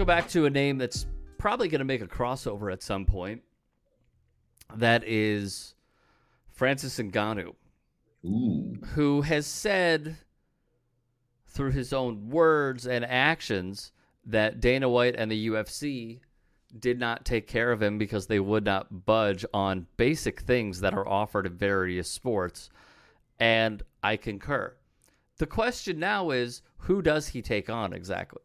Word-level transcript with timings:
go 0.00 0.04
back 0.06 0.26
to 0.26 0.46
a 0.46 0.50
name 0.50 0.78
that's 0.78 1.04
probably 1.36 1.68
going 1.68 1.80
to 1.80 1.84
make 1.84 2.00
a 2.00 2.06
crossover 2.06 2.72
at 2.72 2.82
some 2.82 3.04
point. 3.04 3.42
That 4.74 5.04
is 5.06 5.74
Francis 6.48 6.98
Ngannou, 6.98 7.54
Ooh. 8.24 8.78
who 8.94 9.20
has 9.20 9.46
said 9.46 10.16
through 11.48 11.72
his 11.72 11.92
own 11.92 12.30
words 12.30 12.86
and 12.86 13.04
actions 13.04 13.92
that 14.24 14.58
Dana 14.60 14.88
White 14.88 15.16
and 15.18 15.30
the 15.30 15.48
UFC 15.48 16.20
did 16.78 16.98
not 16.98 17.26
take 17.26 17.46
care 17.46 17.70
of 17.70 17.82
him 17.82 17.98
because 17.98 18.26
they 18.26 18.40
would 18.40 18.64
not 18.64 19.04
budge 19.04 19.44
on 19.52 19.86
basic 19.98 20.40
things 20.40 20.80
that 20.80 20.94
are 20.94 21.06
offered 21.06 21.44
in 21.44 21.58
various 21.58 22.10
sports. 22.10 22.70
And 23.38 23.82
I 24.02 24.16
concur. 24.16 24.74
The 25.36 25.46
question 25.46 25.98
now 25.98 26.30
is 26.30 26.62
who 26.78 27.02
does 27.02 27.28
he 27.28 27.42
take 27.42 27.68
on 27.68 27.92
exactly? 27.92 28.40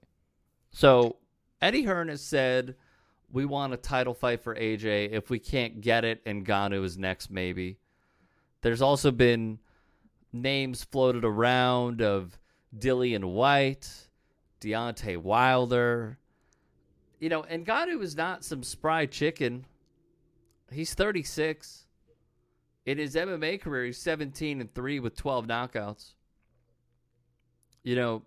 So 0.72 1.16
Eddie 1.66 1.82
Hearn 1.82 2.10
has 2.10 2.22
said 2.22 2.76
we 3.32 3.44
want 3.44 3.74
a 3.74 3.78
title 3.78 4.14
fight 4.14 4.44
for 4.44 4.54
AJ. 4.54 5.10
If 5.10 5.32
we 5.32 5.40
can't 5.40 5.82
get 5.82 6.06
it, 6.06 6.22
and 6.24 6.46
Ngannou 6.46 6.84
is 6.84 6.96
next, 6.96 7.32
maybe. 7.32 7.80
There's 8.62 8.84
also 8.84 9.10
been 9.10 9.58
names 10.32 10.84
floated 10.84 11.26
around 11.26 12.04
of 12.04 12.38
Dillian 12.78 13.34
Whyte, 13.34 13.90
Deontay 14.62 15.18
Wilder. 15.18 16.20
You 17.20 17.30
know, 17.30 17.42
and 17.42 17.66
Ngannou 17.66 18.00
is 18.04 18.16
not 18.16 18.46
some 18.46 18.62
spry 18.62 19.08
chicken. 19.08 19.66
He's 20.72 20.94
36. 20.94 21.88
In 22.86 23.00
his 23.00 23.16
MMA 23.16 23.60
career, 23.60 23.86
he's 23.86 23.98
17 23.98 24.62
and 24.62 24.72
3 24.72 25.00
with 25.00 25.16
12 25.16 25.48
knockouts. 25.48 26.14
You 27.82 27.96
know, 27.96 28.22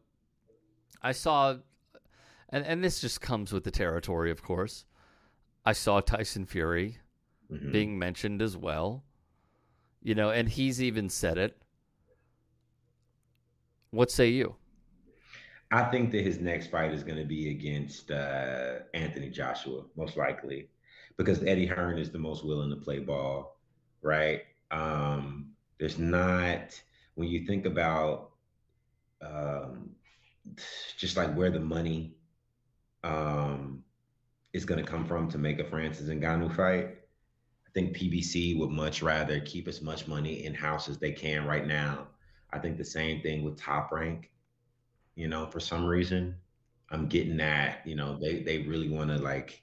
I 1.00 1.12
saw 1.12 1.58
and 2.50 2.64
and 2.64 2.82
this 2.82 3.00
just 3.00 3.20
comes 3.20 3.52
with 3.52 3.64
the 3.64 3.70
territory, 3.70 4.30
of 4.30 4.42
course. 4.42 4.84
I 5.64 5.72
saw 5.72 6.00
Tyson 6.00 6.46
Fury 6.46 6.98
Mhm. 7.50 7.72
being 7.72 7.98
mentioned 7.98 8.42
as 8.42 8.56
well. 8.56 9.04
You 10.02 10.14
know, 10.14 10.30
and 10.30 10.48
he's 10.48 10.82
even 10.82 11.08
said 11.10 11.38
it. 11.38 11.60
What 13.90 14.10
say 14.10 14.28
you? 14.28 14.56
I 15.70 15.84
think 15.90 16.10
that 16.12 16.22
his 16.24 16.40
next 16.40 16.68
fight 16.70 16.92
is 16.92 17.02
going 17.02 17.18
to 17.18 17.24
be 17.26 17.50
against 17.50 18.10
uh, 18.10 18.80
Anthony 18.94 19.28
Joshua, 19.28 19.84
most 19.96 20.16
likely, 20.16 20.70
because 21.16 21.42
Eddie 21.42 21.66
Hearn 21.66 21.98
is 21.98 22.10
the 22.10 22.18
most 22.18 22.44
willing 22.44 22.70
to 22.70 22.76
play 22.76 23.00
ball, 23.00 23.58
right? 24.00 24.42
Um, 24.70 25.50
there's 25.78 25.98
not 25.98 26.80
when 27.16 27.28
you 27.28 27.46
think 27.46 27.66
about 27.66 28.30
um, 29.20 29.90
just 30.96 31.16
like 31.16 31.34
where 31.34 31.50
the 31.50 31.60
money 31.60 32.14
um, 33.04 33.82
is 34.52 34.64
going 34.64 34.82
to 34.82 34.90
come 34.90 35.04
from 35.04 35.30
to 35.30 35.38
make 35.38 35.58
a 35.58 35.64
Francis 35.64 36.08
and 36.08 36.22
Ngannou 36.22 36.54
fight. 36.54 36.98
I 37.66 37.70
think 37.74 37.96
PBC 37.96 38.58
would 38.58 38.70
much 38.70 39.02
rather 39.02 39.40
keep 39.40 39.68
as 39.68 39.82
much 39.82 40.08
money 40.08 40.44
in 40.44 40.54
house 40.54 40.88
as 40.88 40.98
they 40.98 41.12
can 41.12 41.46
right 41.46 41.66
now. 41.66 42.08
I 42.52 42.58
think 42.58 42.78
the 42.78 42.84
same 42.84 43.20
thing 43.20 43.42
with 43.42 43.58
Top 43.58 43.92
Rank. 43.92 44.30
You 45.14 45.28
know, 45.28 45.46
for 45.46 45.60
some 45.60 45.84
reason, 45.84 46.34
I'm 46.90 47.08
getting 47.08 47.36
that. 47.38 47.80
You 47.84 47.94
know, 47.94 48.18
they 48.18 48.40
they 48.42 48.58
really 48.58 48.88
want 48.88 49.10
to 49.10 49.18
like, 49.18 49.62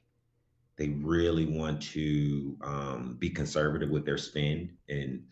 they 0.75 0.89
really 0.89 1.45
want 1.45 1.81
to 1.81 2.57
um, 2.61 3.15
be 3.19 3.29
conservative 3.29 3.89
with 3.89 4.05
their 4.05 4.17
spend, 4.17 4.71
and 4.87 5.23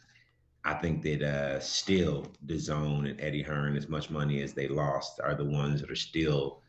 I 0.66 0.74
think 0.74 1.04
that 1.04 1.22
uh, 1.22 1.60
still 1.60 2.28
DAZN 2.46 3.10
and 3.10 3.22
Eddie 3.22 3.44
Hearn, 3.44 3.76
as 3.76 3.90
much 3.90 4.10
money 4.10 4.42
as 4.42 4.54
they 4.54 4.68
lost, 4.68 5.20
are 5.22 5.36
the 5.36 5.46
ones 5.46 5.82
that 5.82 5.92
are 5.92 5.96
still 5.96 6.63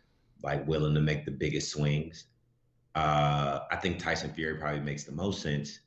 like 0.45 0.67
willing 0.69 0.95
to 0.95 1.01
make 1.01 1.25
the 1.25 1.33
biggest 1.33 1.71
swings. 1.73 2.27
Uh, 2.95 3.61
I 3.71 3.77
think 3.77 3.99
Tyson 3.99 4.33
Fury 4.33 4.57
probably 4.59 4.81
makes 4.81 5.05
the 5.05 5.13
most 5.13 5.43
sense, 5.43 5.81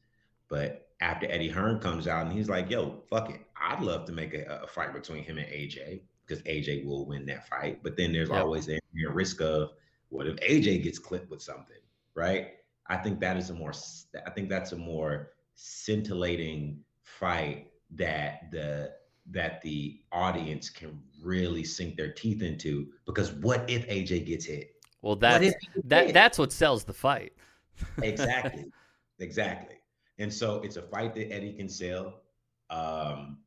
but 0.50 0.90
after 1.00 1.28
Eddie 1.32 1.50
Hearn 1.50 1.80
comes 1.80 2.08
out 2.08 2.26
and 2.26 2.36
he's 2.36 2.50
like, 2.50 2.70
"Yo, 2.70 3.04
fuck 3.10 3.30
it, 3.30 3.42
I'd 3.56 3.82
love 3.82 4.06
to 4.08 4.12
make 4.12 4.34
a, 4.34 4.62
a 4.64 4.67
fight 4.67 4.94
between 4.94 5.23
him 5.23 5.38
and 5.38 5.48
AJ 5.48 6.02
because 6.26 6.44
AJ 6.44 6.86
will 6.86 7.06
win 7.06 7.26
that 7.28 7.48
fight." 7.48 7.84
But 7.84 7.96
then 7.98 8.12
there's 8.12 8.30
Yep. 8.30 8.44
always 8.44 8.66
the 8.66 8.80
inherent 8.94 9.16
risk 9.16 9.42
of 9.42 9.72
what 10.10 10.28
if 10.28 10.36
AJ 10.38 10.84
gets 10.84 11.00
clipped 11.00 11.30
with 11.30 11.42
something, 11.42 11.78
right? 12.16 12.56
I 12.88 12.98
think 12.98 13.20
that 13.22 13.38
is 13.38 13.50
a 13.50 13.54
more, 13.54 13.73
I 14.26 14.30
think 14.32 14.50
that's 14.50 14.72
a 14.73 14.78
more 14.78 15.32
scintillating 15.56 16.84
fight 17.04 17.72
that 17.96 18.52
the 18.52 18.94
that 19.32 19.61
the 19.61 19.99
audience 20.11 20.70
can 20.70 21.02
really 21.21 21.64
sink 21.64 21.98
their 21.98 22.11
teeth 22.11 22.42
into 22.42 22.88
because 23.05 23.33
what 23.33 23.70
if 23.70 23.88
AJ 23.88 24.26
gets 24.26 24.45
hit? 24.45 24.71
Well, 25.02 25.15
that's 25.15 25.54
that 25.86 26.05
hit? 26.08 26.14
that's 26.14 26.39
what 26.39 26.52
sells 26.52 26.83
the 26.83 26.93
fight. 26.93 27.33
exactly 28.02 28.66
exactly 29.20 29.77
and 30.20 30.33
so 30.33 30.61
it's 30.61 30.77
a 30.77 30.82
fight 30.82 31.14
that 31.16 31.32
eddie 31.32 31.54
can 31.54 31.70
sell 31.70 32.21
um 32.70 33.37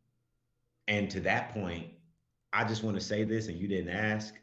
and 0.88 1.10
to 1.10 1.20
that 1.20 1.52
point 1.52 1.86
i 2.52 2.64
just 2.64 2.82
want 2.82 2.96
to 2.96 3.04
say 3.04 3.24
this 3.24 3.48
and 3.48 3.58
you 3.58 3.66
didn't 3.66 3.92
ask 3.92 4.34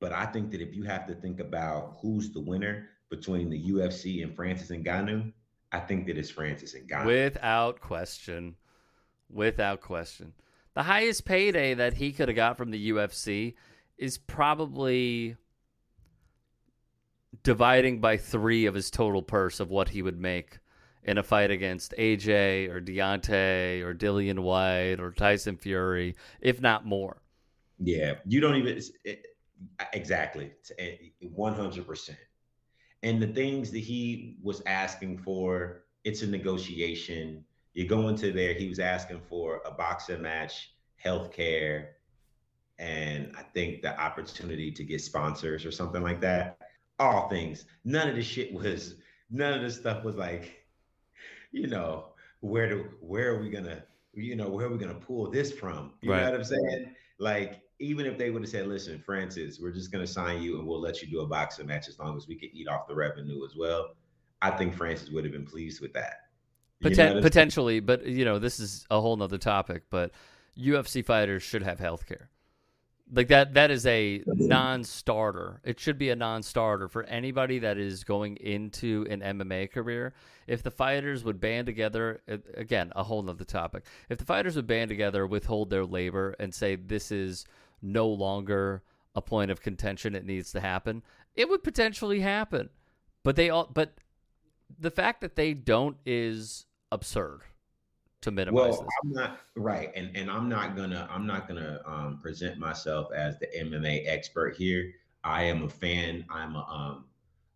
but 0.00 0.12
i 0.12 0.24
think 0.26 0.50
that 0.50 0.60
if 0.60 0.74
you 0.74 0.82
have 0.82 1.06
to 1.06 1.14
think 1.14 1.40
about 1.40 1.96
who's 2.00 2.30
the 2.30 2.40
winner 2.40 2.88
between 3.10 3.48
the 3.48 3.70
ufc 3.70 4.22
and 4.22 4.34
francis 4.34 4.70
and 4.70 4.84
Ngannou, 4.84 5.32
i 5.72 5.78
think 5.78 6.06
that 6.06 6.18
it's 6.18 6.30
francis 6.30 6.74
and 6.74 6.88
Ngannou. 6.88 7.06
Without 7.06 7.80
question. 7.80 8.56
Without 9.28 9.80
question. 9.80 10.32
The 10.76 10.82
highest 10.82 11.24
payday 11.24 11.72
that 11.72 11.94
he 11.94 12.12
could 12.12 12.28
have 12.28 12.36
got 12.36 12.58
from 12.58 12.70
the 12.70 12.90
UFC 12.90 13.54
is 13.96 14.18
probably 14.18 15.36
dividing 17.42 18.02
by 18.02 18.18
three 18.18 18.66
of 18.66 18.74
his 18.74 18.90
total 18.90 19.22
purse 19.22 19.58
of 19.58 19.70
what 19.70 19.88
he 19.88 20.02
would 20.02 20.20
make 20.20 20.58
in 21.02 21.16
a 21.16 21.22
fight 21.22 21.50
against 21.50 21.94
AJ 21.96 22.68
or 22.68 22.82
Deontay 22.82 23.80
or 23.80 23.94
Dillian 23.94 24.40
Whyte 24.40 25.00
or 25.00 25.12
Tyson 25.12 25.56
Fury, 25.56 26.14
if 26.42 26.60
not 26.60 26.84
more. 26.84 27.22
Yeah, 27.78 28.16
you 28.26 28.42
don't 28.42 28.56
even 28.56 28.78
it, 29.04 29.26
exactly 29.94 30.52
eh, 30.78 30.96
one 31.22 31.54
hundred 31.54 31.86
percent. 31.86 32.18
And 33.02 33.22
the 33.22 33.28
things 33.28 33.70
that 33.70 33.78
he 33.78 34.36
was 34.42 34.62
asking 34.66 35.20
for, 35.20 35.84
it's 36.04 36.20
a 36.20 36.26
negotiation. 36.26 37.46
You 37.76 37.86
go 37.86 38.08
into 38.08 38.32
there, 38.32 38.54
he 38.54 38.70
was 38.70 38.78
asking 38.78 39.20
for 39.28 39.60
a 39.66 39.70
boxing 39.70 40.22
match, 40.22 40.72
health 40.96 41.30
care, 41.30 41.96
and 42.78 43.34
I 43.36 43.42
think 43.42 43.82
the 43.82 44.00
opportunity 44.00 44.72
to 44.72 44.82
get 44.82 45.02
sponsors 45.02 45.66
or 45.66 45.70
something 45.70 46.02
like 46.02 46.18
that. 46.22 46.56
All 46.98 47.28
things. 47.28 47.66
None 47.84 48.08
of 48.08 48.16
the 48.16 48.22
shit 48.22 48.54
was. 48.54 48.94
None 49.28 49.52
of 49.52 49.60
this 49.60 49.76
stuff 49.76 50.04
was 50.04 50.16
like, 50.16 50.64
you 51.52 51.66
know, 51.66 52.14
where 52.40 52.66
do 52.66 52.88
where 53.00 53.34
are 53.34 53.42
we 53.42 53.50
gonna, 53.50 53.84
you 54.14 54.36
know, 54.36 54.48
where 54.48 54.64
are 54.64 54.70
we 54.70 54.78
gonna 54.78 54.94
pull 54.94 55.30
this 55.30 55.52
from? 55.52 55.92
You 56.00 56.12
Right. 56.12 56.24
know 56.24 56.30
what 56.30 56.34
I'm 56.40 56.44
saying? 56.44 56.94
Like, 57.18 57.60
even 57.78 58.06
if 58.06 58.16
they 58.16 58.30
would 58.30 58.40
have 58.40 58.50
said, 58.50 58.68
listen, 58.68 58.98
Francis, 58.98 59.60
we're 59.60 59.72
just 59.72 59.92
gonna 59.92 60.06
sign 60.06 60.40
you 60.40 60.58
and 60.58 60.66
we'll 60.66 60.80
let 60.80 61.02
you 61.02 61.10
do 61.10 61.20
a 61.20 61.26
boxing 61.26 61.66
match 61.66 61.88
as 61.88 61.98
long 61.98 62.16
as 62.16 62.26
we 62.26 62.36
can 62.36 62.48
eat 62.54 62.68
off 62.68 62.88
the 62.88 62.94
revenue 62.94 63.44
as 63.44 63.54
well. 63.54 63.96
I 64.40 64.50
think 64.52 64.74
Francis 64.74 65.10
would 65.10 65.24
have 65.24 65.32
been 65.34 65.44
pleased 65.44 65.82
with 65.82 65.92
that. 65.92 66.25
Poten- 66.82 67.22
potentially, 67.22 67.80
but 67.80 68.06
you 68.06 68.24
know, 68.24 68.38
this 68.38 68.60
is 68.60 68.86
a 68.90 69.00
whole 69.00 69.16
nother 69.16 69.38
topic. 69.38 69.84
But 69.90 70.12
UFC 70.58 71.04
fighters 71.04 71.42
should 71.42 71.62
have 71.62 71.78
health 71.78 72.06
care. 72.06 72.30
Like 73.12 73.28
that 73.28 73.54
that 73.54 73.70
is 73.70 73.86
a 73.86 74.24
non-starter. 74.26 75.60
It 75.64 75.78
should 75.78 75.96
be 75.96 76.10
a 76.10 76.16
non-starter 76.16 76.88
for 76.88 77.04
anybody 77.04 77.60
that 77.60 77.78
is 77.78 78.02
going 78.02 78.36
into 78.36 79.06
an 79.08 79.20
MMA 79.20 79.70
career. 79.70 80.12
If 80.48 80.64
the 80.64 80.72
fighters 80.72 81.22
would 81.22 81.40
band 81.40 81.66
together 81.66 82.20
again, 82.54 82.92
a 82.96 83.04
whole 83.04 83.22
nother 83.22 83.44
topic. 83.44 83.84
If 84.08 84.18
the 84.18 84.24
fighters 84.24 84.56
would 84.56 84.66
band 84.66 84.88
together, 84.88 85.24
withhold 85.26 85.70
their 85.70 85.84
labor 85.84 86.34
and 86.40 86.52
say 86.52 86.74
this 86.74 87.12
is 87.12 87.44
no 87.80 88.08
longer 88.08 88.82
a 89.14 89.22
point 89.22 89.52
of 89.52 89.62
contention, 89.62 90.16
it 90.16 90.26
needs 90.26 90.50
to 90.52 90.60
happen, 90.60 91.02
it 91.36 91.48
would 91.48 91.62
potentially 91.62 92.20
happen. 92.20 92.70
But 93.22 93.36
they 93.36 93.50
all 93.50 93.70
but 93.72 93.92
the 94.78 94.90
fact 94.90 95.20
that 95.20 95.36
they 95.36 95.54
don't 95.54 95.96
is 96.04 96.66
absurd 96.92 97.42
to 98.22 98.30
minimize 98.30 98.54
well, 98.54 98.82
this. 98.82 98.90
I'm 99.02 99.12
not 99.12 99.40
right, 99.54 99.90
and 99.94 100.16
and 100.16 100.30
I'm 100.30 100.48
not 100.48 100.76
gonna 100.76 101.08
I'm 101.10 101.26
not 101.26 101.48
gonna 101.48 101.80
um, 101.86 102.18
present 102.20 102.58
myself 102.58 103.12
as 103.12 103.38
the 103.38 103.46
MMA 103.56 104.04
expert 104.06 104.56
here. 104.56 104.92
I 105.24 105.44
am 105.44 105.64
a 105.64 105.68
fan. 105.68 106.24
I'm 106.30 106.54
a 106.56 106.66
um 106.68 107.04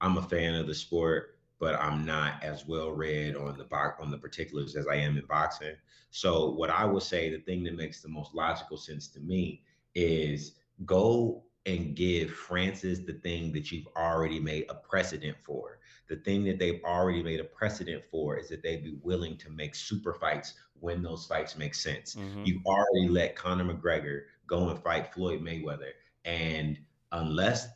I'm 0.01 0.17
a 0.17 0.23
fan 0.23 0.55
of 0.55 0.67
the 0.67 0.75
sport, 0.75 1.39
but 1.59 1.75
I'm 1.75 2.05
not 2.05 2.43
as 2.43 2.67
well 2.67 2.91
read 2.91 3.37
on 3.37 3.59
the 3.59 3.65
box 3.65 4.01
on 4.01 4.11
the 4.11 4.19
particulars 4.19 4.77
as 4.77 4.87
I 4.87 4.97
am 4.97 5.17
in 5.17 5.25
boxing. 5.27 5.75
So 6.11 6.51
what 6.51 6.71
I 6.71 6.85
will 6.85 7.01
say, 7.01 7.31
the 7.31 7.39
thing 7.39 7.63
that 7.65 7.77
makes 7.77 8.01
the 8.01 8.09
most 8.09 8.35
logical 8.35 8.77
sense 8.77 9.09
to 9.09 9.21
me 9.21 9.63
is 9.95 10.55
go 10.85 11.43
and 11.67 11.95
give 11.95 12.31
Francis 12.31 13.01
the 13.01 13.15
thing 13.15 13.53
that 13.53 13.71
you've 13.71 13.89
already 13.97 14.41
made 14.41 14.67
a 14.71 14.75
precedent 14.75 15.37
for. 15.45 15.79
The 16.09 16.17
thing 16.17 16.45
that 16.45 16.59
they've 16.59 16.83
already 16.85 17.23
made 17.23 17.41
a 17.41 17.45
precedent 17.45 18.05
for 18.11 18.39
is 18.39 18.49
that 18.49 18.63
they'd 18.63 18.83
be 18.83 18.99
willing 19.03 19.37
to 19.39 19.51
make 19.51 19.75
super 19.75 20.15
fights 20.15 20.55
when 20.81 21.03
those 21.03 21.27
fights 21.27 21.57
make 21.57 21.75
sense. 21.75 22.17
Mhm. 22.17 22.47
You've 22.47 22.65
already 22.67 23.09
let 23.09 23.37
Conor 23.37 23.65
McGregor 23.75 24.25
go 24.47 24.71
and 24.71 24.83
fight 24.83 25.13
Floyd 25.13 25.43
Mayweather. 25.43 25.93
And 26.25 26.79
unless 27.13 27.69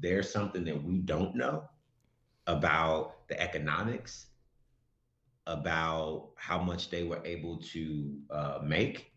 there's 0.00 0.30
something 0.30 0.64
that 0.64 0.82
we 0.82 0.98
don't 0.98 1.34
know 1.34 1.68
about 2.46 3.28
the 3.28 3.40
economics, 3.40 4.28
about 5.46 6.30
how 6.36 6.62
much 6.62 6.88
they 6.90 7.02
were 7.02 7.20
able 7.24 7.58
to 7.58 8.20
uh, 8.30 8.60
make, 8.62 9.12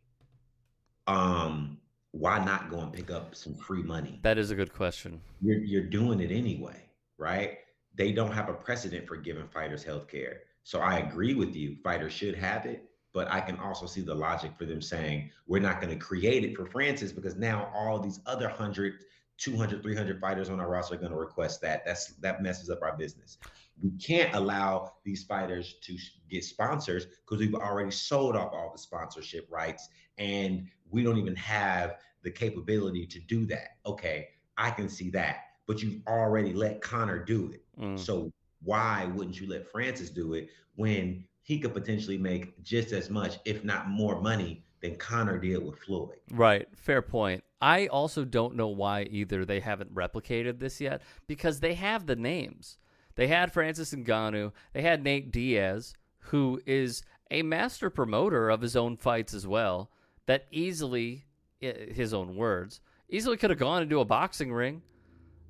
um, 1.07 1.79
why 2.17 2.43
not 2.43 2.69
go 2.69 2.79
and 2.79 2.93
pick 2.93 3.11
up 3.11 3.35
some 3.35 3.53
free 3.53 3.83
money? 3.83 4.19
That 4.23 4.37
is 4.37 4.49
a 4.49 4.55
good 4.55 4.73
question. 4.73 5.19
You're, 5.41 5.57
you're 5.57 5.83
doing 5.83 6.21
it 6.21 6.31
anyway, 6.31 6.81
right? 7.17 7.57
They 7.93 8.13
don't 8.13 8.31
have 8.31 8.47
a 8.47 8.53
precedent 8.53 9.05
for 9.05 9.17
giving 9.17 9.47
fighters 9.49 9.83
health 9.83 10.07
care. 10.07 10.43
So 10.63 10.79
I 10.79 10.99
agree 10.99 11.33
with 11.33 11.55
you. 11.55 11.75
Fighters 11.83 12.13
should 12.13 12.35
have 12.35 12.65
it, 12.65 12.85
but 13.13 13.29
I 13.29 13.41
can 13.41 13.57
also 13.59 13.85
see 13.85 13.99
the 13.99 14.15
logic 14.15 14.53
for 14.57 14.65
them 14.65 14.81
saying, 14.81 15.29
we're 15.45 15.59
not 15.59 15.81
going 15.81 15.91
to 15.91 16.03
create 16.03 16.45
it 16.45 16.55
for 16.55 16.65
Francis 16.65 17.11
because 17.11 17.35
now 17.35 17.69
all 17.75 17.99
these 17.99 18.21
other 18.25 18.47
100, 18.47 18.93
200, 19.37 19.83
300 19.83 20.21
fighters 20.21 20.49
on 20.49 20.61
our 20.61 20.69
roster 20.69 20.95
are 20.95 20.97
going 20.97 21.11
to 21.11 21.17
request 21.17 21.61
that. 21.63 21.85
That's 21.85 22.13
That 22.15 22.41
messes 22.41 22.69
up 22.69 22.81
our 22.81 22.95
business. 22.95 23.37
We 23.81 23.91
can't 23.97 24.33
allow 24.33 24.93
these 25.03 25.23
fighters 25.23 25.75
to 25.81 25.97
get 26.29 26.43
sponsors 26.43 27.05
because 27.05 27.39
we've 27.39 27.55
already 27.55 27.91
sold 27.91 28.35
off 28.35 28.51
all 28.53 28.71
the 28.71 28.79
sponsorship 28.79 29.47
rights 29.51 29.89
and 30.17 30.67
we 30.89 31.03
don't 31.03 31.17
even 31.17 31.35
have 31.35 31.97
the 32.23 32.31
capability 32.31 33.05
to 33.05 33.19
do 33.19 33.45
that. 33.47 33.77
Okay, 33.85 34.29
I 34.57 34.71
can 34.71 34.89
see 34.89 35.09
that, 35.11 35.43
but 35.67 35.81
you've 35.81 36.01
already 36.07 36.53
let 36.53 36.81
Conor 36.81 37.23
do 37.23 37.51
it. 37.53 37.63
Mm. 37.79 37.99
So 37.99 38.31
why 38.63 39.05
wouldn't 39.13 39.39
you 39.39 39.47
let 39.47 39.69
Francis 39.71 40.09
do 40.09 40.33
it 40.33 40.49
when 40.75 41.25
he 41.43 41.59
could 41.59 41.73
potentially 41.73 42.17
make 42.17 42.61
just 42.63 42.91
as 42.91 43.09
much, 43.09 43.37
if 43.45 43.63
not 43.63 43.89
more 43.89 44.19
money 44.21 44.65
than 44.81 44.95
Conor 44.95 45.37
did 45.37 45.63
with 45.63 45.77
Floyd? 45.79 46.17
Right. 46.31 46.67
Fair 46.75 47.01
point. 47.01 47.43
I 47.61 47.87
also 47.87 48.25
don't 48.25 48.55
know 48.55 48.67
why 48.67 49.03
either 49.03 49.45
they 49.45 49.59
haven't 49.59 49.93
replicated 49.93 50.59
this 50.59 50.81
yet 50.81 51.01
because 51.27 51.59
they 51.59 51.75
have 51.75 52.05
the 52.05 52.15
names. 52.15 52.77
They 53.15 53.27
had 53.27 53.53
Francis 53.53 53.93
Ngannou, 53.93 54.51
they 54.73 54.81
had 54.81 55.03
Nate 55.03 55.31
Diaz, 55.31 55.93
who 56.19 56.61
is 56.65 57.03
a 57.31 57.41
master 57.41 57.89
promoter 57.89 58.49
of 58.49 58.61
his 58.61 58.75
own 58.75 58.97
fights 58.97 59.33
as 59.33 59.47
well 59.47 59.89
that 60.25 60.45
easily, 60.51 61.25
his 61.59 62.13
own 62.13 62.35
words, 62.35 62.81
easily 63.09 63.37
could 63.37 63.49
have 63.49 63.59
gone 63.59 63.83
into 63.83 63.99
a 63.99 64.05
boxing 64.05 64.51
ring. 64.51 64.81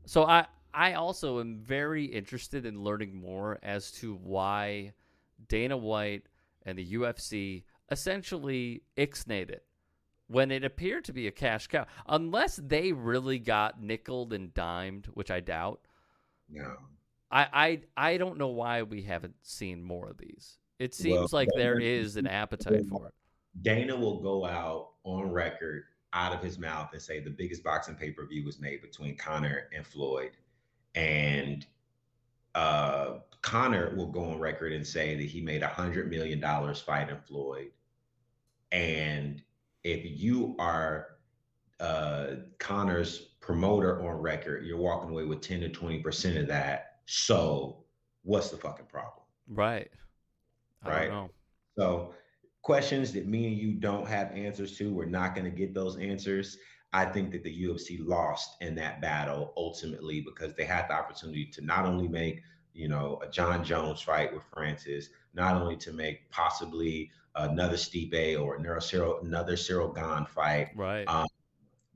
So 0.06 0.24
I, 0.24 0.46
I 0.74 0.94
also 0.94 1.40
am 1.40 1.60
very 1.60 2.06
interested 2.06 2.66
in 2.66 2.84
learning 2.84 3.16
more 3.16 3.60
as 3.64 3.92
to 3.94 4.16
why 4.16 4.94
Dana 5.48 5.78
White 5.78 6.24
and 6.66 6.78
the 6.78 6.94
UFC 6.94 7.64
essentially 7.90 8.84
ixnayed 8.98 9.50
it 9.50 9.64
when 10.28 10.52
it 10.52 10.64
appeared 10.64 11.06
to 11.06 11.14
be 11.14 11.28
a 11.28 11.32
cash 11.32 11.68
cow. 11.68 11.86
Unless 12.08 12.58
they 12.58 12.92
really 12.92 13.40
got 13.40 13.82
nickled 13.82 14.34
and 14.34 14.54
dimed, 14.54 15.08
which 15.14 15.32
I 15.32 15.40
doubt. 15.40 15.82
No. 16.50 16.76
I, 17.32 17.48
I 17.54 17.82
I 18.12 18.18
don't 18.18 18.38
know 18.38 18.50
why 18.50 18.84
we 18.84 19.02
haven't 19.02 19.36
seen 19.42 19.84
more 19.84 20.10
of 20.10 20.18
these. 20.18 20.58
It 20.80 20.94
seems 20.94 21.18
well, 21.18 21.30
like 21.32 21.50
there 21.56 21.80
is 21.80 22.18
an 22.18 22.28
appetite 22.28 22.86
for 22.88 23.08
it. 23.08 23.14
Dana 23.62 23.96
will 23.96 24.22
go 24.22 24.46
out 24.46 24.92
on 25.04 25.32
record 25.32 25.84
out 26.14 26.34
of 26.34 26.42
his 26.42 26.58
mouth 26.58 26.90
and 26.94 27.02
say 27.02 27.20
the 27.20 27.30
biggest 27.30 27.64
boxing 27.64 27.96
pay 27.96 28.12
per 28.12 28.26
view 28.26 28.44
was 28.44 28.60
made 28.60 28.82
between 28.82 29.18
Conor 29.18 29.70
and 29.76 29.86
Floyd. 29.86 30.32
And 30.96 31.66
uh, 32.56 33.20
Conor 33.42 33.94
will 33.96 34.08
go 34.08 34.24
on 34.24 34.40
record 34.40 34.72
and 34.72 34.86
say 34.86 35.16
that 35.16 35.26
he 35.26 35.42
made 35.42 35.62
a 35.62 35.68
$100 35.68 36.10
million 36.10 36.42
fighting 36.74 37.18
Floyd. 37.28 37.72
And 38.72 39.42
if 39.84 40.02
you 40.04 40.56
are 40.58 41.18
uh, 41.80 42.28
Conor's 42.60 43.20
promoter 43.42 44.02
on 44.02 44.16
record, 44.22 44.66
you're 44.66 44.78
walking 44.78 45.12
away 45.12 45.26
with 45.26 45.42
10 45.42 45.62
to 45.62 45.70
20% 45.70 46.40
of 46.40 46.48
that. 46.48 46.95
So 47.06 47.86
what's 48.24 48.50
the 48.50 48.58
fucking 48.58 48.88
problem? 48.88 49.26
Right. 49.48 49.90
I 50.84 50.90
right. 50.90 51.30
So 51.78 52.14
questions 52.62 53.12
that 53.14 53.28
me 53.28 53.48
and 53.48 53.58
you 53.58 53.74
don't 53.74 54.08
have 54.08 54.32
answers 54.32 54.78
to. 54.78 54.92
We're 54.94 55.06
not 55.06 55.36
going 55.36 55.46
to 55.46 55.56
get 55.56 55.74
those 55.74 55.98
answers. 55.98 56.58
I 56.94 57.06
think 57.06 57.32
that 57.34 57.44
the 57.44 57.64
UFC 57.64 57.98
lost 58.00 58.56
in 58.62 58.74
that 58.76 59.02
battle 59.02 59.54
ultimately 59.58 60.22
because 60.22 60.56
they 60.56 60.64
had 60.64 60.88
the 60.88 60.94
opportunity 60.94 61.46
to 61.48 61.62
not 61.62 61.86
only 61.86 62.08
make, 62.08 62.42
you 62.74 62.88
know, 62.88 63.20
a 63.22 63.30
Jon 63.30 63.64
Jones 63.64 64.02
fight 64.02 64.34
with 64.34 64.44
Francis, 64.54 65.10
not 65.34 65.62
only 65.62 65.76
to 65.78 65.92
make 65.92 66.32
possibly 66.32 67.12
another 67.36 67.76
Stipe 67.76 68.40
or 68.42 68.56
another 68.56 68.80
Ciryl, 68.80 69.22
another 69.24 69.54
Ciryl 69.54 69.94
Gane 69.94 70.26
fight, 70.26 70.70
right? 70.76 71.06
Um, 71.08 71.28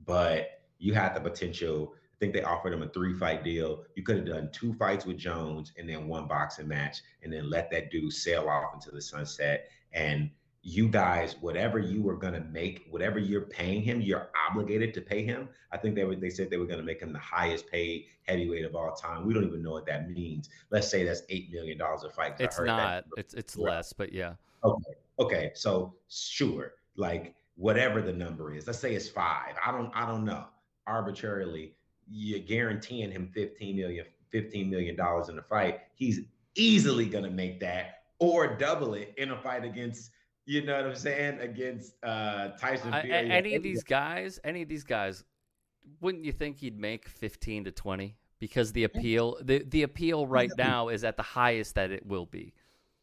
but 0.05 0.61
you 0.77 0.93
had 0.93 1.15
the 1.15 1.21
potential. 1.21 1.95
I 2.19 2.25
think 2.25 2.33
they 2.33 2.43
offered 2.43 2.73
him 2.73 2.83
a 2.83 2.89
three 2.89 3.13
fight 3.13 3.45
deal. 3.45 3.85
You 3.95 4.03
could 4.03 4.17
have 4.17 4.25
done 4.25 4.49
two 4.51 4.73
fights 4.73 5.05
with 5.05 5.17
Jones 5.17 5.71
and 5.77 5.87
then 5.87 6.09
one 6.09 6.27
boxing 6.27 6.67
match, 6.67 6.97
and 7.23 7.31
then 7.31 7.49
let 7.49 7.71
that 7.71 7.91
dude 7.91 8.11
sail 8.11 8.49
off 8.49 8.73
into 8.73 8.91
the 8.91 9.01
sunset. 9.01 9.69
And 9.93 10.29
you 10.61 10.89
guys, 10.89 11.37
whatever 11.39 11.79
you 11.79 12.01
were 12.01 12.17
going 12.17 12.33
to 12.33 12.41
make, 12.41 12.87
whatever 12.89 13.19
you're 13.19 13.45
paying 13.45 13.81
him, 13.81 14.01
you're 14.01 14.29
obligated 14.49 14.93
to 14.95 15.01
pay 15.01 15.23
him. 15.23 15.47
I 15.71 15.77
think 15.77 15.95
they 15.95 16.03
were, 16.03 16.17
they 16.17 16.29
said 16.29 16.49
they 16.49 16.57
were 16.57 16.65
going 16.65 16.79
to 16.79 16.85
make 16.85 17.01
him 17.01 17.13
the 17.13 17.19
highest 17.19 17.67
paid 17.67 18.07
heavyweight 18.23 18.65
of 18.65 18.75
all 18.75 18.93
time. 18.93 19.25
We 19.25 19.33
don't 19.33 19.45
even 19.45 19.63
know 19.63 19.71
what 19.71 19.85
that 19.85 20.09
means. 20.09 20.49
Let's 20.71 20.89
say 20.89 21.05
that's 21.05 21.21
eight 21.29 21.53
million 21.53 21.77
dollars 21.77 22.03
a 22.03 22.09
fight. 22.09 22.33
It's 22.39 22.59
not. 22.59 23.05
It's 23.15 23.33
it's 23.33 23.55
less, 23.55 23.93
but 23.93 24.11
yeah. 24.11 24.33
Okay. 24.65 24.93
Okay. 25.19 25.51
So 25.55 25.95
sure, 26.09 26.73
like 26.97 27.33
whatever 27.55 28.01
the 28.01 28.13
number 28.13 28.53
is, 28.53 28.67
let's 28.67 28.79
say 28.79 28.93
it's 28.93 29.07
five. 29.07 29.55
I 29.65 29.71
don't. 29.71 29.91
I 29.95 30.05
don't 30.05 30.25
know. 30.25 30.45
Arbitrarily, 30.85 31.75
you're 32.09 32.39
guaranteeing 32.39 33.11
him 33.11 33.29
15 33.33 33.75
million, 33.75 34.05
15 34.31 34.69
million 34.69 34.95
dollars 34.95 35.29
in 35.29 35.37
a 35.37 35.41
fight. 35.43 35.81
He's 35.95 36.21
easily 36.55 37.07
to 37.23 37.29
make 37.29 37.59
that 37.59 38.03
or 38.19 38.57
double 38.57 38.95
it 38.95 39.13
in 39.17 39.31
a 39.31 39.37
fight 39.37 39.63
against 39.63 40.11
you 40.49 40.65
know 40.65 40.77
what 40.77 40.85
I'm 40.87 40.95
saying? 40.95 41.39
Against 41.41 41.93
uh, 42.01 42.47
Tyson 42.59 42.91
Fury. 42.91 43.11
Uh, 43.11 43.33
any 43.35 43.53
of 43.53 43.61
these 43.61 43.83
guys, 43.83 44.39
any 44.43 44.63
of 44.63 44.67
these 44.67 44.83
guys, 44.83 45.23
wouldn't 46.01 46.25
you 46.25 46.31
think 46.31 46.57
he'd 46.57 46.79
make 46.79 47.07
15 47.07 47.65
to 47.65 47.71
20? 47.71 48.17
Because 48.39 48.71
the 48.71 48.85
appeal, 48.85 49.37
the, 49.43 49.63
the 49.69 49.83
appeal 49.83 50.25
right 50.25 50.49
now 50.57 50.87
is 50.87 51.03
at 51.03 51.17
the 51.17 51.23
highest 51.23 51.75
that 51.75 51.91
it 51.91 52.03
will 52.03 52.25
be. 52.25 52.55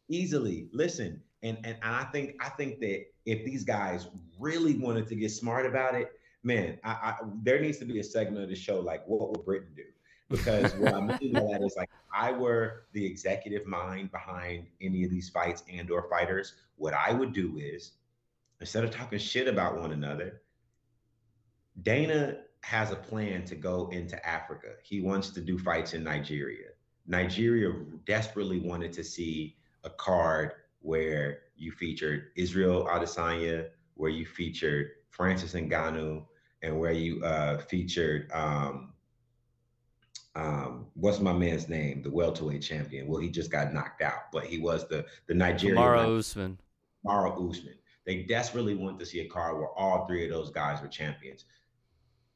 Easily. 0.09 0.67
Listen, 0.73 1.21
and, 1.41 1.57
and 1.63 1.77
I 1.81 2.03
think 2.11 2.35
I 2.41 2.49
think 2.49 2.79
that 2.81 3.05
if 3.25 3.45
these 3.45 3.63
guys 3.63 4.07
really 4.37 4.77
wanted 4.77 5.07
to 5.07 5.15
get 5.15 5.31
smart 5.31 5.65
about 5.65 5.95
it, 5.95 6.11
man, 6.43 6.79
I, 6.83 6.91
I, 6.91 7.15
there 7.43 7.59
needs 7.59 7.77
to 7.79 7.85
be 7.85 7.99
a 7.99 8.03
segment 8.03 8.43
of 8.43 8.49
the 8.49 8.55
show 8.55 8.79
like 8.79 9.07
what 9.07 9.29
would 9.29 9.45
Britain 9.45 9.73
do? 9.75 9.83
because 10.29 10.73
what 10.75 10.93
I 10.93 10.99
mean 11.01 11.33
by 11.33 11.41
that 11.41 11.61
is 11.63 11.75
like 11.77 11.89
I 12.13 12.31
were 12.31 12.83
the 12.93 13.05
executive 13.05 13.65
mind 13.65 14.11
behind 14.11 14.67
any 14.81 15.03
of 15.03 15.11
these 15.11 15.29
fights 15.29 15.63
and 15.71 15.89
or 15.89 16.09
fighters, 16.09 16.53
what 16.75 16.93
I 16.93 17.13
would 17.13 17.33
do 17.33 17.57
is 17.57 17.93
instead 18.59 18.83
of 18.83 18.91
talking 18.91 19.19
shit 19.19 19.47
about 19.47 19.79
one 19.79 19.91
another, 19.91 20.41
Dana 21.83 22.39
has 22.63 22.91
a 22.91 22.95
plan 22.95 23.45
to 23.45 23.55
go 23.55 23.87
into 23.91 24.23
Africa. 24.27 24.73
He 24.83 24.99
wants 24.99 25.29
to 25.29 25.41
do 25.41 25.57
fights 25.57 25.93
in 25.93 26.03
Nigeria. 26.03 26.69
Nigeria 27.05 27.71
desperately 28.05 28.59
wanted 28.59 28.91
to 28.93 29.03
see 29.03 29.55
a 29.83 29.89
card 29.89 30.51
where 30.81 31.39
you 31.55 31.71
featured 31.71 32.31
Israel 32.35 32.87
Adesanya, 32.91 33.69
where 33.93 34.09
you 34.09 34.25
featured 34.25 34.89
Francis 35.17 35.53
Ngannou, 35.53 36.23
and 36.61 36.79
where 36.79 36.93
you 36.93 37.23
uh, 37.23 37.57
featured 37.57 38.31
um, 38.31 38.93
um, 40.35 40.85
what's 40.93 41.19
my 41.19 41.33
man's 41.33 41.67
name? 41.67 42.03
The 42.03 42.11
welterweight 42.11 42.61
champion. 42.61 43.07
Well, 43.07 43.19
he 43.19 43.29
just 43.29 43.49
got 43.49 43.73
knocked 43.73 44.03
out, 44.03 44.31
but 44.31 44.45
he 44.45 44.59
was 44.59 44.87
the 44.87 45.05
the 45.27 45.33
Nigerian. 45.33 45.81
Kamaru 45.81 46.19
Usman. 46.19 46.59
Kamaru 47.05 47.49
Usman. 47.49 47.73
They 48.05 48.23
desperately 48.23 48.75
want 48.75 48.99
to 48.99 49.05
see 49.05 49.21
a 49.21 49.27
card 49.27 49.57
where 49.57 49.69
all 49.69 50.05
three 50.05 50.23
of 50.23 50.31
those 50.31 50.51
guys 50.51 50.81
were 50.81 50.87
champions. 50.87 51.45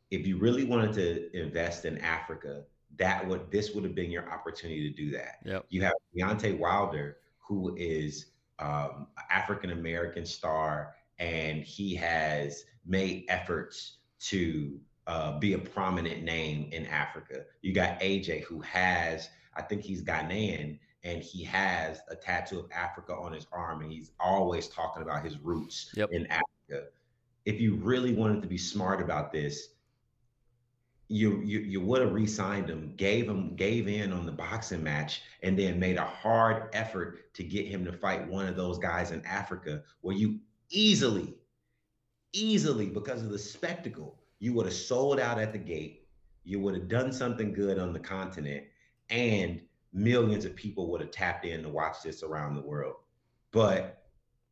If 0.09 0.27
you 0.27 0.37
really 0.37 0.65
wanted 0.65 0.93
to 0.93 1.39
invest 1.39 1.85
in 1.85 1.99
Africa, 1.99 2.63
that 2.97 3.25
would 3.25 3.49
this 3.51 3.71
would 3.73 3.83
have 3.83 3.95
been 3.95 4.11
your 4.11 4.29
opportunity 4.29 4.89
to 4.89 4.95
do 4.95 5.11
that. 5.11 5.37
Yep. 5.45 5.65
You 5.69 5.83
have 5.83 5.93
Deontay 6.17 6.57
Wilder, 6.57 7.17
who 7.37 7.75
is 7.77 8.31
um, 8.57 9.07
African 9.29 9.71
American 9.71 10.25
star, 10.25 10.95
and 11.21 11.63
he 11.63 11.95
has 11.95 12.65
made 12.85 13.25
efforts 13.29 13.99
to 14.19 14.79
uh, 15.07 15.37
be 15.37 15.53
a 15.53 15.57
prominent 15.57 16.23
name 16.23 16.67
in 16.71 16.85
Africa. 16.87 17.45
You 17.61 17.73
got 17.73 17.99
AJ, 17.99 18.43
who 18.43 18.59
has, 18.61 19.29
I 19.55 19.61
think 19.61 19.83
he's 19.83 20.03
Ghanaian, 20.03 20.79
and 21.03 21.21
he 21.21 21.43
has 21.43 22.01
a 22.09 22.15
tattoo 22.15 22.59
of 22.59 22.71
Africa 22.71 23.13
on 23.15 23.33
his 23.33 23.45
arm, 23.51 23.81
and 23.81 23.91
he's 23.91 24.11
always 24.19 24.67
talking 24.67 25.03
about 25.03 25.23
his 25.23 25.39
roots 25.39 25.91
yep. 25.95 26.09
in 26.11 26.25
Africa. 26.27 26.87
If 27.45 27.61
you 27.61 27.75
really 27.75 28.13
wanted 28.13 28.41
to 28.41 28.47
be 28.47 28.57
smart 28.57 28.99
about 28.99 29.31
this, 29.31 29.69
you 31.07 31.41
you, 31.41 31.59
you 31.59 31.81
would 31.81 32.01
have 32.01 32.13
re-signed 32.13 32.69
him, 32.69 32.93
gave 32.95 33.27
him 33.27 33.55
gave 33.55 33.87
in 33.87 34.13
on 34.13 34.25
the 34.25 34.31
boxing 34.31 34.81
match, 34.81 35.21
and 35.43 35.57
then 35.59 35.79
made 35.79 35.97
a 35.97 36.05
hard 36.05 36.69
effort 36.73 37.33
to 37.33 37.43
get 37.43 37.67
him 37.67 37.83
to 37.83 37.91
fight 37.91 38.27
one 38.27 38.47
of 38.47 38.55
those 38.55 38.77
guys 38.77 39.11
in 39.11 39.25
Africa, 39.25 39.83
where 40.01 40.15
you 40.15 40.39
easily, 40.71 41.35
easily 42.33 42.87
because 42.87 43.21
of 43.21 43.29
the 43.29 43.39
spectacle 43.39 44.17
you 44.39 44.53
would 44.53 44.65
have 44.65 44.73
sold 44.75 45.19
out 45.19 45.39
at 45.39 45.51
the 45.51 45.59
gate. 45.59 46.07
you 46.43 46.59
would 46.59 46.73
have 46.73 46.87
done 46.87 47.11
something 47.11 47.53
good 47.53 47.77
on 47.77 47.93
the 47.93 47.99
continent, 47.99 48.65
and 49.09 49.61
millions 49.93 50.45
of 50.45 50.55
people 50.55 50.89
would 50.89 51.01
have 51.01 51.11
tapped 51.11 51.45
in 51.45 51.63
to 51.63 51.69
watch 51.69 51.97
this 52.03 52.23
around 52.23 52.55
the 52.55 52.61
world. 52.61 52.95
But 53.51 54.05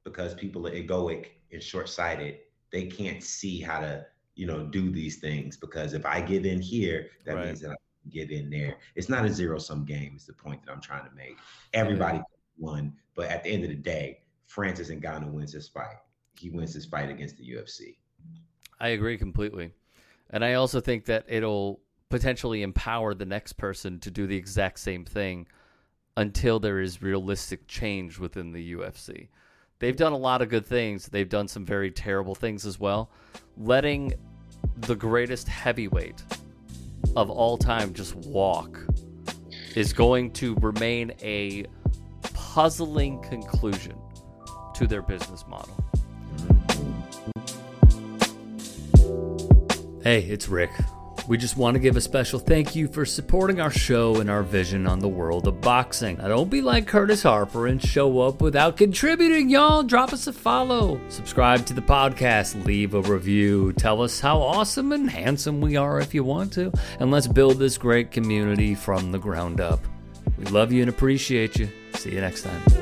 because 0.04 0.34
people 0.34 0.68
are 0.68 0.72
egoic 0.72 1.28
and 1.52 1.64
short-sighted, 1.64 2.38
they 2.72 2.86
can't 2.86 3.24
see 3.24 3.60
how 3.60 3.80
to, 3.80 4.06
you 4.36 4.46
know, 4.46 4.66
do 4.66 4.92
these 4.92 5.18
things. 5.18 5.58
Because 5.58 5.94
if 5.94 6.06
I 6.06 6.22
give 6.22 6.46
in 6.46 6.62
here, 6.62 7.08
that 7.26 7.36
right. 7.36 7.46
means 7.48 7.62
that 7.62 7.72
I 7.72 7.76
give 8.10 8.30
in 8.32 8.50
there. 8.50 8.78
It's 8.96 9.10
not 9.10 9.26
a 9.26 9.34
zero-sum 9.34 9.86
game. 9.86 10.14
Is 10.16 10.26
the 10.26 10.34
point 10.34 10.64
that 10.66 10.72
I'm 10.72 10.82
trying 10.82 11.10
to 11.10 11.16
make. 11.16 11.38
Everybody 11.74 12.18
yeah. 12.18 12.24
won, 12.58 12.94
but 13.16 13.30
at 13.30 13.44
the 13.44 13.50
end 13.50 13.64
of 13.64 13.70
the 13.70 13.76
day, 13.76 14.20
Francis 14.46 14.90
and 14.90 15.02
Ngannou 15.02 15.32
wins 15.32 15.54
this 15.54 15.68
fight. 15.68 15.98
He 16.40 16.50
wins 16.50 16.74
his 16.74 16.86
fight 16.86 17.10
against 17.10 17.36
the 17.38 17.44
UFC. 17.44 17.98
I 18.80 18.90
agree 18.90 19.18
completely. 19.18 19.74
And 20.30 20.46
I 20.46 20.54
also 20.54 20.80
think 20.80 21.04
that 21.06 21.26
it'll 21.28 21.82
potentially 22.08 22.62
empower 22.62 23.14
the 23.14 23.26
next 23.26 23.54
person 23.54 24.00
to 24.00 24.10
do 24.10 24.26
the 24.26 24.38
exact 24.38 24.80
same 24.80 25.04
thing 25.04 25.48
until 26.16 26.58
there 26.58 26.80
is 26.80 27.02
realistic 27.02 27.68
change 27.68 28.20
within 28.20 28.54
the 28.54 28.74
UFC. 28.74 29.28
They've 29.80 29.98
done 29.98 30.14
a 30.14 30.18
lot 30.18 30.42
of 30.42 30.48
good 30.48 30.66
things. 30.66 31.08
They've 31.08 31.28
done 31.28 31.50
some 31.50 31.66
very 31.66 31.92
terrible 31.92 32.36
things 32.36 32.66
as 32.66 32.80
well. 32.80 33.10
Letting 33.58 34.14
the 34.78 34.96
greatest 34.96 35.50
heavyweight 35.50 36.24
of 37.18 37.30
all 37.30 37.58
time 37.58 37.94
just 37.94 38.16
walk 38.16 38.80
is 39.76 39.92
going 39.92 40.32
to 40.32 40.56
remain 40.56 41.12
a 41.22 41.66
puzzling 42.22 43.22
conclusion 43.24 43.98
to 44.76 44.88
their 44.88 45.02
business 45.02 45.44
model. 45.46 45.89
Hey, 50.02 50.22
it's 50.22 50.48
Rick. 50.48 50.72
We 51.28 51.38
just 51.38 51.58
want 51.58 51.76
to 51.76 51.80
give 51.80 51.98
a 51.98 52.02
special 52.02 52.40
thank 52.40 52.74
you 52.74 52.88
for 52.88 53.06
supporting 53.06 53.60
our 53.60 53.70
show 53.70 54.22
and 54.22 54.30
our 54.30 54.44
vision 54.44 54.88
on 54.88 55.00
the 55.00 55.10
world 55.10 55.46
of 55.46 55.60
boxing. 55.60 56.18
Now, 56.18 56.30
don't 56.30 56.50
be 56.50 56.62
like 56.62 56.88
Curtis 56.88 57.22
Harper 57.22 57.68
and 57.68 57.84
show 57.84 58.22
up 58.22 58.42
without 58.42 58.78
contributing, 58.78 59.50
y'all. 59.50 59.84
Drop 59.84 60.14
us 60.14 60.26
a 60.28 60.34
follow, 60.34 61.02
subscribe 61.10 61.66
to 61.66 61.74
the 61.74 61.82
podcast, 61.82 62.64
leave 62.66 62.94
a 62.94 63.02
review, 63.02 63.74
tell 63.74 64.02
us 64.02 64.22
how 64.22 64.40
awesome 64.40 64.94
and 64.94 65.10
handsome 65.10 65.60
we 65.60 65.76
are 65.76 66.00
if 66.00 66.14
you 66.14 66.24
want 66.24 66.54
to, 66.54 66.72
and 67.02 67.12
let's 67.12 67.28
build 67.28 67.60
this 67.60 67.78
great 67.78 68.10
community 68.10 68.76
from 68.76 69.12
the 69.12 69.20
ground 69.20 69.60
up. 69.60 69.82
We 70.38 70.46
love 70.46 70.72
you 70.72 70.82
and 70.82 70.90
appreciate 70.90 71.60
you. 71.60 71.70
See 71.96 72.12
you 72.12 72.22
next 72.22 72.44
time. 72.44 72.79